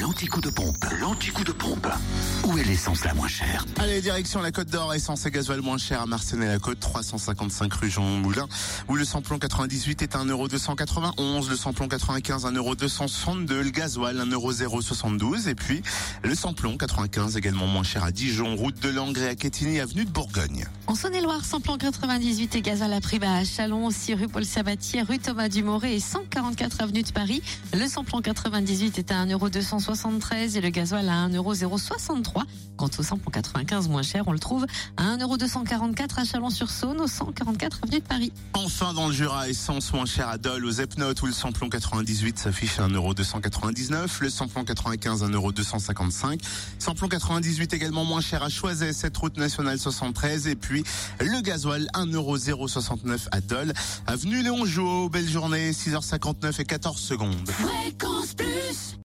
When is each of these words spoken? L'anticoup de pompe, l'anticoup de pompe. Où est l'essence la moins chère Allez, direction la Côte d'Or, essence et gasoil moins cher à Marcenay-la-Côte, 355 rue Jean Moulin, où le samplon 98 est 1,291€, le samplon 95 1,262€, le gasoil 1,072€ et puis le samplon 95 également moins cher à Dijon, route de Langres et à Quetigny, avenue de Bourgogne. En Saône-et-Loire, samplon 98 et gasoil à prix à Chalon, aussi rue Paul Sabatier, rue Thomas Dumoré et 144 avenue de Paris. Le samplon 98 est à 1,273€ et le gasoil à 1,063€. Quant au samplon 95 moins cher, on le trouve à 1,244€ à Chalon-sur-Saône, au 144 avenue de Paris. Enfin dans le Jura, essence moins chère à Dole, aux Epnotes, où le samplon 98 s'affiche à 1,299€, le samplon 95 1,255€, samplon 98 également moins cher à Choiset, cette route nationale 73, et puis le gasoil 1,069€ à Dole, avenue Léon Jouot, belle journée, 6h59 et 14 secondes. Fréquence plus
L'anticoup 0.00 0.40
de 0.40 0.50
pompe, 0.50 0.84
l'anticoup 1.00 1.44
de 1.44 1.52
pompe. 1.52 1.88
Où 2.48 2.56
est 2.56 2.64
l'essence 2.64 3.04
la 3.04 3.12
moins 3.12 3.28
chère 3.28 3.66
Allez, 3.76 4.00
direction 4.00 4.40
la 4.40 4.50
Côte 4.50 4.70
d'Or, 4.70 4.94
essence 4.94 5.26
et 5.26 5.30
gasoil 5.30 5.60
moins 5.60 5.76
cher 5.76 6.00
à 6.00 6.06
Marcenay-la-Côte, 6.06 6.80
355 6.80 7.70
rue 7.74 7.90
Jean 7.90 8.04
Moulin, 8.04 8.48
où 8.88 8.96
le 8.96 9.04
samplon 9.04 9.38
98 9.38 10.00
est 10.00 10.14
1,291€, 10.16 11.50
le 11.50 11.56
samplon 11.56 11.88
95 11.88 12.46
1,262€, 12.46 13.52
le 13.52 13.68
gasoil 13.68 14.16
1,072€ 14.16 15.46
et 15.46 15.54
puis 15.54 15.82
le 16.22 16.34
samplon 16.34 16.78
95 16.78 17.36
également 17.36 17.66
moins 17.66 17.82
cher 17.82 18.02
à 18.02 18.12
Dijon, 18.12 18.56
route 18.56 18.80
de 18.80 18.88
Langres 18.88 19.18
et 19.18 19.28
à 19.28 19.34
Quetigny, 19.34 19.80
avenue 19.80 20.06
de 20.06 20.10
Bourgogne. 20.10 20.64
En 20.86 20.94
Saône-et-Loire, 20.94 21.44
samplon 21.44 21.76
98 21.76 22.56
et 22.56 22.62
gasoil 22.62 22.94
à 22.94 23.02
prix 23.02 23.20
à 23.22 23.44
Chalon, 23.44 23.84
aussi 23.84 24.14
rue 24.14 24.28
Paul 24.28 24.46
Sabatier, 24.46 25.02
rue 25.02 25.18
Thomas 25.18 25.50
Dumoré 25.50 25.96
et 25.96 26.00
144 26.00 26.80
avenue 26.80 27.02
de 27.02 27.12
Paris. 27.12 27.42
Le 27.74 27.86
samplon 27.86 28.22
98 28.22 28.98
est 28.98 29.12
à 29.12 29.26
1,273€ 29.26 30.56
et 30.56 30.60
le 30.62 30.70
gasoil 30.70 31.06
à 31.10 31.28
1,063€. 31.28 32.37
Quant 32.76 32.90
au 32.96 33.02
samplon 33.02 33.30
95 33.30 33.88
moins 33.88 34.02
cher, 34.02 34.22
on 34.28 34.32
le 34.32 34.38
trouve 34.38 34.64
à 34.96 35.16
1,244€ 35.16 36.20
à 36.20 36.24
Chalon-sur-Saône, 36.24 37.00
au 37.00 37.08
144 37.08 37.80
avenue 37.82 37.98
de 37.98 38.04
Paris. 38.04 38.32
Enfin 38.54 38.94
dans 38.94 39.08
le 39.08 39.12
Jura, 39.12 39.48
essence 39.48 39.92
moins 39.92 40.06
chère 40.06 40.28
à 40.28 40.38
Dole, 40.38 40.64
aux 40.64 40.70
Epnotes, 40.70 41.20
où 41.22 41.26
le 41.26 41.32
samplon 41.32 41.68
98 41.68 42.38
s'affiche 42.38 42.78
à 42.78 42.86
1,299€, 42.86 44.20
le 44.20 44.30
samplon 44.30 44.64
95 44.64 45.24
1,255€, 45.24 46.38
samplon 46.78 47.08
98 47.08 47.72
également 47.72 48.04
moins 48.04 48.20
cher 48.20 48.42
à 48.42 48.48
Choiset, 48.48 48.92
cette 48.92 49.16
route 49.16 49.36
nationale 49.36 49.78
73, 49.78 50.46
et 50.46 50.54
puis 50.54 50.84
le 51.20 51.40
gasoil 51.40 51.88
1,069€ 51.94 53.26
à 53.32 53.40
Dole, 53.40 53.72
avenue 54.06 54.42
Léon 54.42 54.64
Jouot, 54.64 55.08
belle 55.08 55.28
journée, 55.28 55.72
6h59 55.72 56.60
et 56.60 56.64
14 56.64 56.98
secondes. 56.98 57.50
Fréquence 57.50 58.34
plus 58.34 58.96